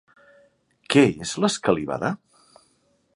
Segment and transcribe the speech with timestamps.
[0.95, 2.13] Què és l'escalivada?